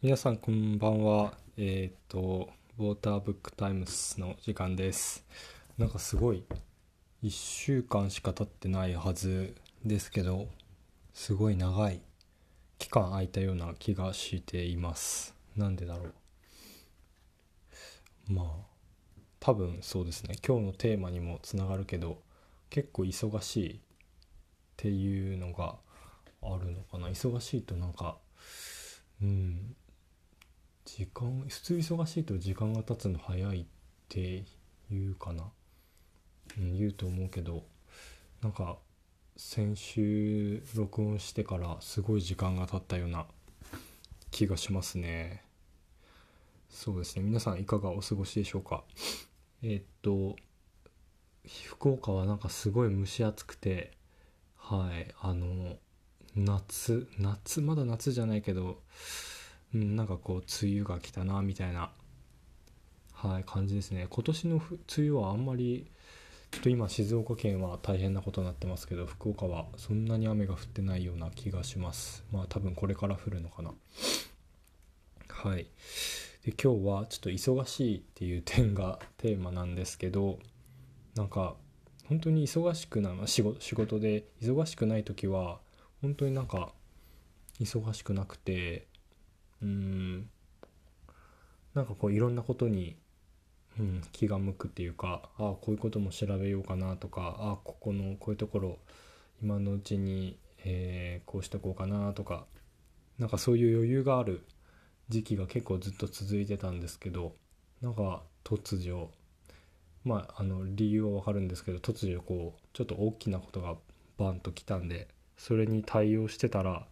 [0.00, 1.32] 皆さんこんばんは。
[1.56, 5.24] えっ、とウォーターブックタイムスの時間です。
[5.76, 6.44] なんかすごい
[7.24, 10.46] 1週間しか経ってないはずですけど
[11.14, 12.00] すごい長い
[12.78, 15.34] 期間空いたような気がしています。
[15.56, 16.14] なんでだろう。
[18.32, 18.46] まあ
[19.40, 20.36] 多分そうですね。
[20.46, 22.22] 今日のテーマにもつながるけど
[22.70, 23.78] 結構忙しいっ
[24.76, 25.74] ていうのが
[26.40, 27.08] あるのかな。
[27.08, 28.16] 忙しいとなんか
[29.20, 29.74] うん。
[30.96, 33.66] 時間普通忙しいと時間が経つの早いっ
[34.08, 34.44] て
[34.90, 35.44] 言うかな、
[36.58, 37.62] うん、言うと思うけど
[38.42, 38.78] なんか
[39.36, 43.26] 先週録音してからすごい時間が経ったような
[44.30, 45.44] 気がしますね。
[46.70, 47.22] そうですね。
[47.22, 48.82] 皆さんいかがお過ごしでしょうか？
[49.62, 50.36] えーっと
[51.66, 53.92] 福岡はなんかすごい蒸し暑くて
[54.56, 55.76] はいあの
[56.34, 58.82] 夏夏まだ夏じゃないけど、
[59.74, 61.90] うん、なんかこう梅雨が来たなみたいな
[63.12, 64.06] はい感じですね。
[64.08, 65.90] 今年の梅雨はあんまり
[66.50, 72.24] ちょっと今静岡県は大変なことになってますけど福岡はそんなに雨が降ってないような気がします。
[72.32, 73.72] まあ多分これから降るのかな。
[75.28, 75.66] はい。
[76.44, 80.38] で今日はちょっと忙しいっていう点がテーマなんですけど
[81.16, 81.56] なんか
[82.06, 85.58] 本当に忙しくな仕事仕事で忙しくない時は
[86.00, 86.72] 本当になんか
[87.60, 88.86] 忙しくなくて
[89.62, 90.30] うん。
[91.74, 92.96] なんかこういろんなことに、
[93.78, 98.78] うん、気が向くっていうかああこういうことも調べようかなとかああここのこういうところ
[99.40, 102.46] 今のうちに、えーこうしとこうかなとか
[103.18, 104.44] なんかそういう余裕がある
[105.08, 107.34] 時期が結構ずっと続いてたんですけど
[107.80, 109.10] なんか突如
[110.04, 113.76] まああの理由はわかるんですけど突如こうちょっと大きなことが
[114.16, 116.86] バンと来たんでそれに対応してたら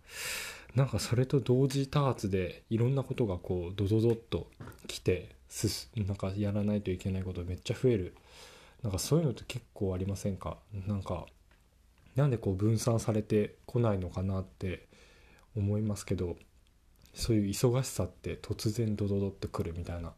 [0.77, 4.47] なんかそれと同時多発でいろんなことがこうドドドッと
[4.87, 8.15] 来てすすなんかやらないといけないことめっちゃ増える。
[8.83, 10.59] なんかそういうのって結構ありませんか？
[10.87, 11.27] なんか
[12.15, 14.87] なんでこう分散されてこないのかなって
[15.57, 16.37] 思いますけど
[17.15, 20.13] そういう忙しさって突然ドドドってくるみたいな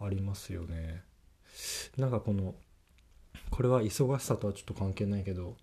[0.00, 1.02] ありますよね。
[1.96, 2.54] なんかこの
[3.50, 5.56] これは忙しさとはちょっと関係ないけど、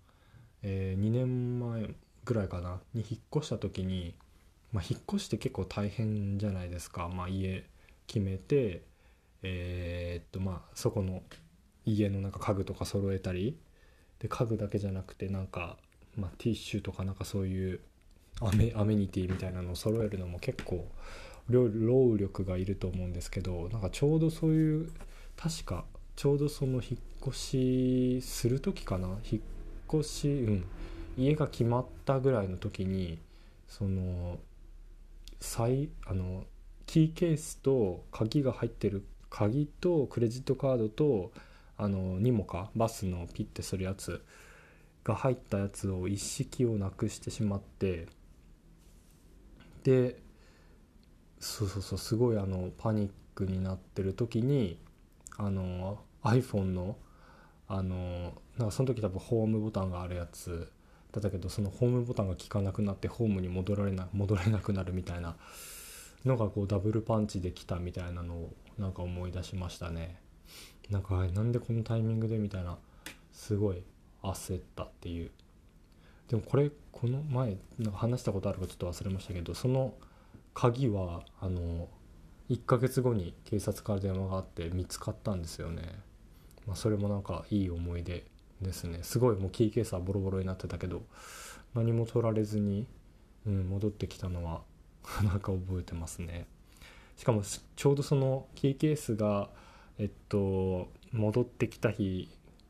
[0.62, 1.88] え2年前
[2.28, 2.80] ぐらいかな。
[2.92, 4.14] に引っ越した時に、
[4.72, 7.64] まあ、引っ越して結構大変じゃないですか、まあ、家
[8.06, 8.82] 決めて
[9.42, 11.22] えーっとまあそこの
[11.86, 13.56] 家のなんか家具とか揃えたり。
[14.18, 15.76] で家具だけじゃなくてなんか、
[16.16, 17.80] まあ、ティッシュとかなんかそういう
[18.40, 20.88] アメアメニティみたいなのを揃えるのも結構
[21.48, 24.90] 労労力がいると思うんですけどなんかちょうどそういう
[25.36, 25.84] 確か
[26.16, 29.08] ちょうどその引っ越しする時かな。
[29.30, 29.42] 引っ
[30.00, 30.64] 越しうん。
[31.18, 33.18] 家が決まったぐらいの時に
[33.66, 34.38] その
[35.40, 36.44] 再あの
[36.86, 41.32] キーケースと鍵が入ってる鍵とクレジットカードと
[41.76, 44.24] あのニモかバスのピッてするやつ
[45.04, 48.06] が入ったやつを一式をなくしてしまって
[49.82, 50.20] で
[51.40, 54.78] そうそうそうすごいあのパニックになってる時に
[55.36, 56.96] あの iPhone の
[57.68, 60.70] あのなんかその時多分ホームボタンがあるやつ
[61.12, 65.36] だけどそのホームボタンが効かなくなってホームに戻られな戻れなくなるみたいな
[66.24, 70.20] のがこうダブルパンチできたみたいなのをなんか思い出しましたね。
[70.90, 72.78] なんかなんでこのタイミングでみたいな
[73.32, 73.82] すごい
[74.22, 75.30] 焦ったっていう。
[76.28, 79.94] でもこれこの前なんか話したことあるかちょっと忘れましたけどその
[80.52, 81.88] 鍵はあの
[82.50, 85.82] 1ヶ月後に警察から電話があって見つかったんですよね、
[86.66, 88.26] まあ、それもなんかいい思い出
[88.60, 89.00] ですね。
[89.02, 91.02] すごいもうキーケースはボロボロになってたけど
[91.74, 92.86] 何も取られずに、
[93.46, 94.62] うん、戻ってきたのは
[95.22, 96.46] なんか覚えてますね。
[97.16, 99.50] しかもちょうどそのキーケースが
[99.98, 102.28] えっと戻ってきた日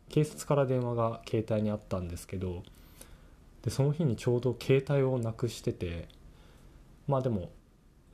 [0.09, 2.62] 警察から電話が携帯にあったんですけど
[3.62, 6.09] でその日にちょうど携帯をなくしてて
[7.06, 7.50] まあでも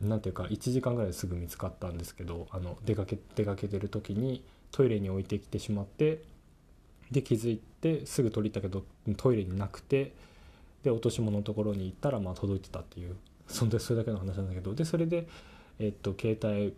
[0.01, 6.23] なんていうか1時間ぐらいすぐ見つかったんですけどあの出かけ出かけてる時にトイレに置いてきてしまって
[7.11, 8.85] で気づいてすぐ取りたけど
[9.17, 10.13] トイレになくて
[10.83, 13.17] で落とし物のところに行ったらまあ届いてたっていう
[13.47, 15.27] そんでそれだけの話なんだけどでそれで、
[15.79, 16.75] えっと、携帯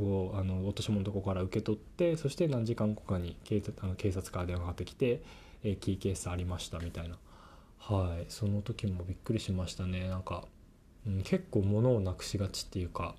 [0.00, 5.22] をあの落とし物のところから受け取ってそして何時間後かに警察あの警察から電話がかかってきて、
[5.64, 7.16] えーキーケースありましたみたいな。
[7.78, 10.08] はいその時もびっくりしましたね。
[10.08, 10.44] なんか、
[11.04, 13.16] うん、結構物をなくしがちっていうか、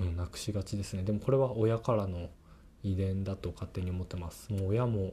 [0.00, 1.04] うん、なくしがちですね。
[1.04, 2.28] でもこれは親からの
[2.82, 4.52] 遺伝だと勝手に思ってます。
[4.52, 5.12] もう親も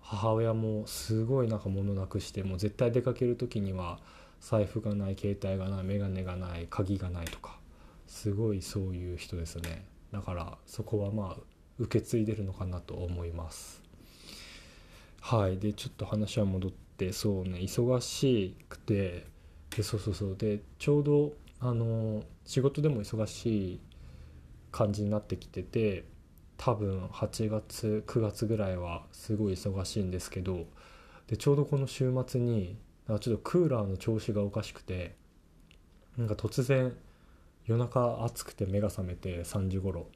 [0.00, 3.98] 母親もすごいなんか物なくしてもう絶対出かける時には
[4.40, 7.58] 財布がない携帯がない眼鏡がない鍵がないとか
[8.06, 9.84] すごいそういう人ですね。
[10.12, 11.42] だからそこはまあ
[11.78, 13.82] 受け継いでるのかなと思います。
[15.20, 15.58] はい。
[15.58, 17.58] でちょっと話は戻ってそうね。
[17.58, 19.26] 忙しくて
[19.76, 20.36] でそうそうそう。
[20.36, 23.80] でちょうどあの仕事でも忙しい
[24.70, 26.04] 感じになってきてて
[26.56, 30.66] 多分8月9月ぐらいはすごい忙しいんですけど
[31.26, 32.76] でちょうどこの週末に
[33.06, 35.14] ちょっとクーラーの調子がおかしくて
[36.16, 36.92] なんか突然
[37.66, 40.06] 夜中暑くて目が覚めて3時頃。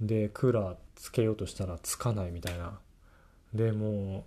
[0.00, 2.78] でクーラーつけようとしたらつかないみたいな。
[3.54, 4.26] でも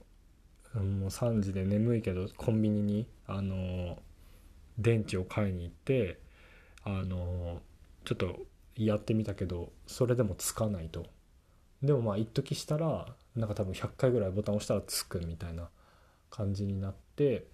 [0.73, 3.99] うもう3時で眠いけどコンビニにあの
[4.77, 6.19] 電池を買いに行って
[6.83, 7.61] あの
[8.05, 8.39] ちょっと
[8.75, 11.05] やってみたけどそれでもつかないと。
[11.81, 15.69] でもまあ一時したらなんか多分100回ぐらいボタン押したらつくみたいな
[16.29, 17.45] 感じになって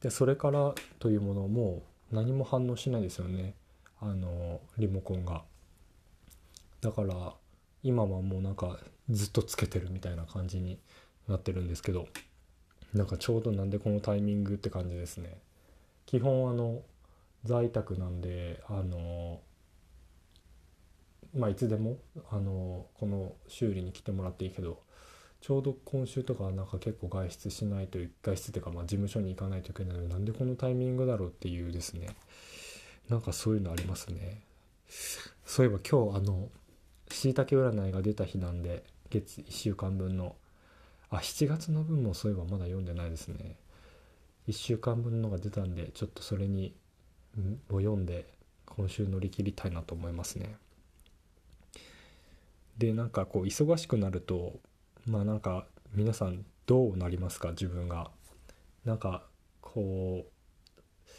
[0.00, 3.54] でそれからというものも何も反応しないですよね。
[4.00, 5.42] あのリモコンが。
[6.80, 7.32] だから
[7.82, 10.78] 今はもうなんかずっとつけてるみたいな感じに
[11.28, 12.08] なってるんですけど
[12.92, 15.38] なんかちょうどなんでこのタイミングって感じですね。
[16.04, 16.82] 基本あの
[17.44, 19.40] 在宅なんであの
[21.34, 21.98] まあいつでも
[22.30, 24.80] あのこの修理に来てもらっていいけど
[25.40, 32.14] ちょうど今週とかなんか結構外出しないと外出っていうかまあ事務所に行かないといけないのでなんでこのタイミングだろうっていうですね。
[33.08, 34.42] なんかそういうのありますね。
[35.44, 36.48] そういえば今日あの
[37.10, 40.36] しいたけ占いが出た日なんで月1週間分の
[41.10, 43.56] あ7月の分もそういえばまだ読んでないですね。
[44.48, 46.74] 1週間分のが出たんでちょっとそれに
[47.68, 48.26] を読んで
[48.66, 50.56] 今週乗り切りたいなと思いますね。
[52.82, 54.58] でなんかこう忙しくなると
[55.06, 57.50] まあなんか皆さんどうなりますか？
[57.50, 58.10] 自分が。
[58.84, 59.22] なんか
[59.60, 61.10] こう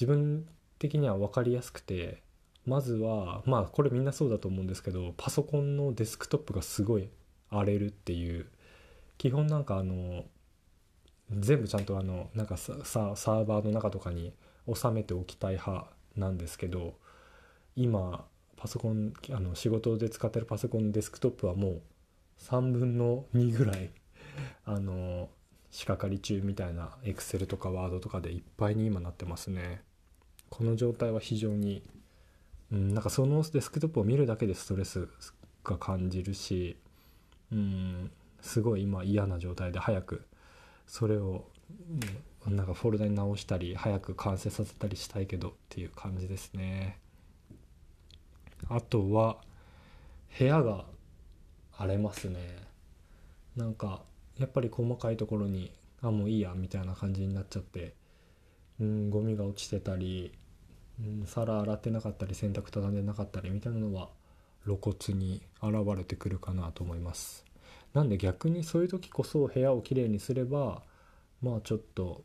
[0.00, 0.46] 自分
[0.78, 2.22] 的には分かりやすくて
[2.64, 7.10] まずはまあこれみんなそうだと思うんですけどパソコンのデスクトップがすごい
[7.50, 8.46] 荒れるっていう。
[9.18, 10.24] 基本なんかあの
[11.30, 14.32] 全部ちゃんとあのなんかササーバーの中とかに
[14.74, 15.86] 収めておきたい派
[16.16, 16.94] なんですけど
[17.76, 18.24] 今
[18.58, 21.82] パソコンあの仕事で使ってるパソコンデスクトップはもう
[22.40, 23.90] 3分の2ぐらい
[24.66, 25.30] あの
[25.70, 29.82] 仕掛かり中みたいな Excel とか Word とかでいっぱいに今なってますね。
[30.50, 31.82] この状態は非常に、
[32.72, 35.08] うん、なんかそのデスクトップを見るだけでストレス
[35.62, 36.78] が感じるし、
[37.52, 40.26] うん、すごい今嫌な状態で早く
[40.86, 41.44] それを、
[42.46, 46.98] うん、なんかフォルダに直したり早く完成させたりしたいけどっていう感じですね。
[48.68, 49.38] あとは
[50.38, 50.84] 部屋が
[51.76, 52.38] 荒れますね。
[53.56, 54.02] なんか
[54.38, 57.94] やっぱり細かいところにあもういいやみたいな感じになっちゃって
[58.80, 60.32] うんゴミが落ちてたり、
[61.00, 64.10] うん、皿洗ってなかったり洗濯畳んでなかったりみたいなのは
[64.64, 67.44] 露骨に現れてくるかなと思います。
[67.94, 70.82] なんで逆にそういう時こそ部屋をきれいにすれば
[71.42, 72.22] まあちょっと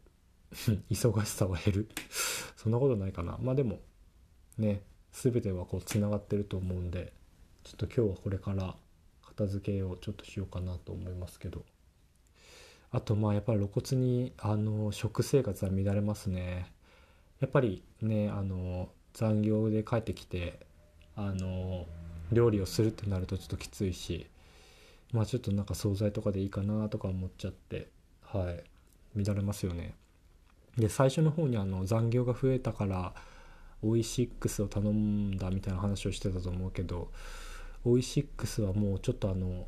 [0.92, 1.90] 忙しさは減る。
[2.58, 3.38] そんなことないかな。
[3.42, 3.80] まあでも
[4.58, 7.14] ね全てはこうつながってると思うんで
[7.64, 8.76] ちょっと今日はこれから
[9.26, 11.64] 片付けをちょっとしようかなと思いますけど。
[12.94, 16.72] あとまあやっぱり露骨にあの食生活は乱れますね。
[17.40, 20.60] やっぱりねあの残業で帰ってきて
[21.16, 21.88] あの
[22.32, 24.28] 料理をするってなるとちょっときついし
[25.12, 27.90] まあちょっとなんか惣菜とかでいいかなとか思っちゃって
[28.22, 28.64] はい
[29.16, 29.96] 乱れますよね。
[30.78, 33.16] で最初の方にあの残業が増えたから
[33.84, 37.12] オイシックスを頼んだみたいな話をしてたと思うけど
[37.86, 39.66] オイシックスはもうちょっとあの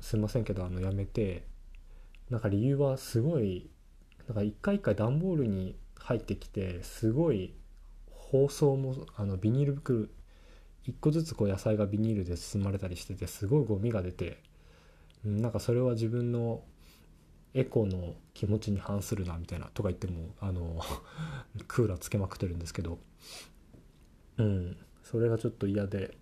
[0.00, 1.44] すいませんけどあのやめて
[2.30, 3.68] なんか理由はすごい
[4.28, 7.54] なんか一回一回段ボールに入ってきてすごい
[8.10, 10.06] 包装もあのビニール袋
[10.86, 14.38] 1個ずつこう野菜がビニールで包まれたりしててすごいゴミが出て
[15.24, 16.62] なんかそれは自分の
[17.54, 20.80] エコの気持ちに反するなみたいなとか言ってもあの
[21.66, 22.98] クーラーつけまくってるんですけど
[24.38, 24.76] うん。
[25.02, 26.16] それがちょっと嫌で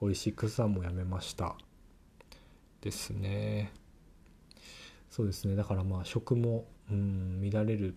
[0.00, 1.56] 美味しい草もやめました。
[2.80, 3.72] ですね。
[5.10, 5.56] そうですね。
[5.56, 7.96] だからまあ食もうん乱れるっ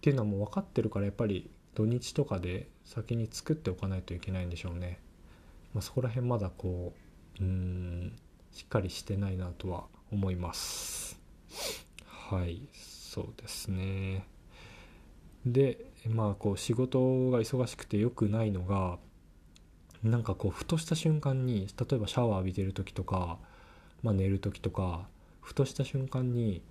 [0.00, 4.98] ていうのはもう分かってるからやっぱり土日とかで先に作っておかないといけないんでしょうね、
[5.74, 6.94] まあ、そこら辺まだこ
[7.40, 8.16] ううん
[8.52, 11.20] しっかりしてないなとは思います。
[12.06, 12.68] はい。
[12.72, 14.26] そうですね。
[15.44, 18.98] でまあこう仕事が忙しくて良くないのが
[20.02, 23.38] なんかこうふとした瞬間に例えばシャワー浴びてる時とか、
[24.02, 25.06] まあ、寝る時とか
[25.40, 26.62] ふとした瞬間に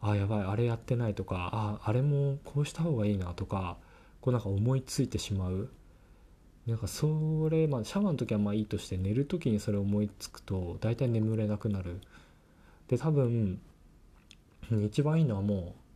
[0.00, 3.76] あやばいあれやってないとかああれもこうした方がいいなとか
[4.20, 5.70] こうなんか思いついてしまう。
[6.66, 12.00] なんかそれまあシャワーの時はまあいいとして寝る時にそれ思いつくと大体眠れなくなる。
[12.88, 13.58] で多分
[14.84, 15.87] 一番いいのはもう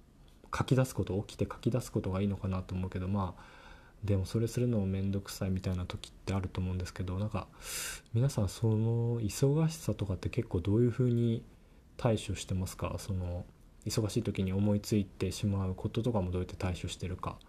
[0.57, 3.43] 書き出すこと起きて書き出すことがいいのかなと思うけどまあ
[4.05, 7.47] でもそれするのも面倒くさいみたいな時ってあると思うんですけどなんか
[8.13, 11.45] 皆さんその忙しさとかって結構どういうふうに
[11.97, 12.97] 対処してますか？
[12.99, 13.45] その
[13.87, 17.47] 忙しい時に思いついてしまうこととかもどうやって対処してるかっ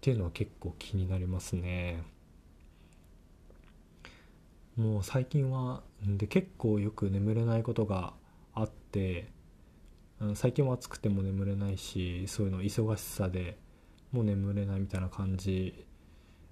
[0.00, 2.02] ていうのは結構気になりますね。
[4.76, 8.14] もう最近はで結構よく眠れないことが
[8.54, 9.28] あって
[10.34, 13.56] 最近は暑くても眠れないしそういうの忙しさで
[14.12, 15.86] もう眠れないみたいな感じ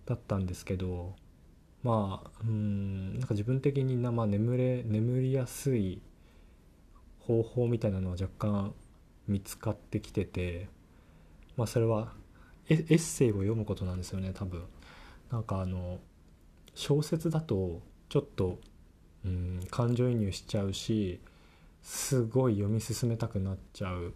[0.06, 1.14] だったんですけど
[1.82, 6.00] まあうんなんか自分的にな、まあ、眠れ眠りやすい
[7.20, 8.72] 方法みたいなのは若干
[9.26, 10.68] 見つかってきてて
[11.58, 12.12] まあそれは
[12.70, 14.62] エッセイを読むことなんですよね多分。
[15.30, 15.98] なんかあの
[16.74, 18.58] 小説だとちょっと
[19.24, 21.20] うん感情移入しちゃうし
[21.90, 24.12] すごい読み進めたくなっちゃう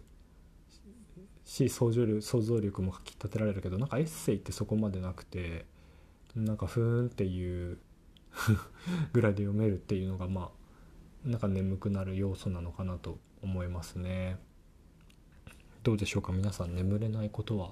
[1.43, 5.65] し想像力想像力もかきたてられるけどなんかエッセイってそこまでなくて
[6.35, 7.79] なんかふーんっていう
[9.11, 10.51] ぐらいで読めるっていうのがま
[11.25, 14.37] あなんか眠くなる要素なのかなと思いますね。
[15.81, 16.31] どうでしょうか？
[16.31, 17.71] 皆さん眠れないことは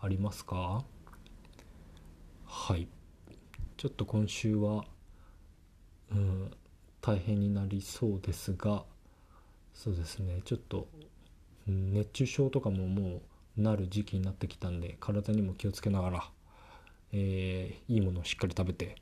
[0.00, 0.84] ありますか？
[2.44, 2.88] はい。
[3.76, 4.84] ちょっと今週は
[6.10, 6.50] うん
[7.00, 8.84] 大変になりそうですが
[9.74, 10.40] そうですね。
[10.44, 10.86] ちょっと
[11.66, 13.20] 熱中症とかもも
[13.56, 16.30] うなる時期になってきたんで体にも気をつけながら、
[17.12, 18.96] えー、いいものをしっかり食べて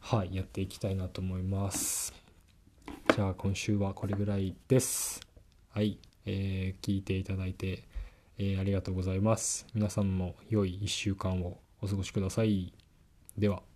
[0.00, 2.12] はいやっていきたいなと思います。
[3.14, 5.20] じゃあ今週はこれぐらいです。
[5.70, 7.84] はい、えー、聞いていただいて、
[8.38, 9.66] えー、ありがとうございます。
[9.74, 12.72] 皆さんも良い1週間をお過ごしください。
[13.38, 13.73] では。